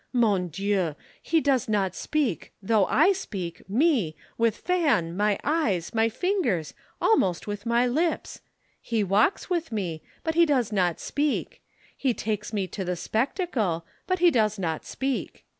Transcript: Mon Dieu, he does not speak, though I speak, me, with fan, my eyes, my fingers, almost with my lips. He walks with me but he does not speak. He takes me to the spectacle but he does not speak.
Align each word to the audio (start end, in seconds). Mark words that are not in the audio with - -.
Mon 0.11 0.47
Dieu, 0.47 0.95
he 1.21 1.39
does 1.39 1.69
not 1.69 1.93
speak, 1.93 2.51
though 2.59 2.87
I 2.87 3.11
speak, 3.11 3.61
me, 3.69 4.15
with 4.35 4.57
fan, 4.57 5.15
my 5.15 5.37
eyes, 5.43 5.93
my 5.93 6.09
fingers, 6.09 6.73
almost 6.99 7.45
with 7.45 7.67
my 7.67 7.85
lips. 7.85 8.41
He 8.81 9.03
walks 9.03 9.47
with 9.47 9.71
me 9.71 10.01
but 10.23 10.33
he 10.33 10.47
does 10.47 10.71
not 10.71 10.99
speak. 10.99 11.61
He 11.95 12.15
takes 12.15 12.51
me 12.51 12.65
to 12.69 12.83
the 12.83 12.95
spectacle 12.95 13.85
but 14.07 14.17
he 14.17 14.31
does 14.31 14.57
not 14.57 14.85
speak. 14.87 15.45